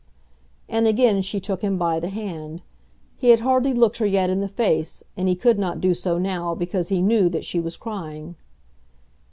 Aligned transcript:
And 0.67 0.87
again 0.87 1.21
she 1.21 1.39
took 1.39 1.61
him 1.61 1.77
by 1.77 1.99
the 1.99 2.09
hand. 2.09 2.63
He 3.17 3.29
had 3.29 3.41
hardly 3.41 3.71
looked 3.71 3.97
her 3.99 4.05
yet 4.07 4.31
in 4.31 4.41
the 4.41 4.47
face, 4.47 5.03
and 5.15 5.27
he 5.27 5.35
could 5.35 5.59
not 5.59 5.79
do 5.79 5.93
so 5.93 6.17
now 6.17 6.55
because 6.55 6.89
he 6.89 7.03
knew 7.03 7.29
that 7.29 7.45
she 7.45 7.59
was 7.59 7.77
crying. 7.77 8.33